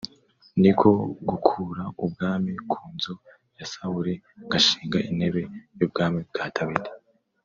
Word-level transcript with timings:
ni 0.61 0.71
ko 0.79 0.89
gukura 1.29 1.83
ubwami 2.05 2.53
ku 2.71 2.79
nzu 2.93 3.13
ya 3.57 3.65
Sawuli 3.71 4.13
ngashinga 4.45 4.97
intebe 5.09 5.41
y’ubwami 5.77 6.19
bwa 6.29 6.45
Dawidi 6.57 6.91